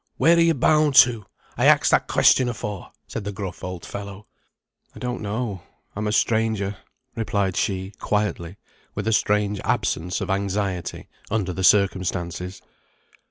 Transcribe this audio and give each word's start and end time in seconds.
"Where 0.17 0.35
are 0.35 0.39
you 0.41 0.55
bound 0.55 0.95
to? 1.05 1.27
I 1.55 1.67
axed 1.67 1.91
that 1.91 2.07
question 2.07 2.49
afore," 2.49 2.91
said 3.05 3.23
the 3.23 3.31
gruff 3.31 3.63
old 3.63 3.85
fellow. 3.85 4.25
"I 4.95 4.97
don't 4.97 5.21
know. 5.21 5.61
I'm 5.95 6.07
a 6.07 6.11
stranger," 6.11 6.77
replied 7.15 7.55
she, 7.55 7.91
quietly, 7.99 8.57
with 8.95 9.07
a 9.07 9.13
strange 9.13 9.59
absence 9.63 10.19
of 10.19 10.31
anxiety 10.31 11.07
under 11.29 11.53
the 11.53 11.63
circumstances. 11.63 12.63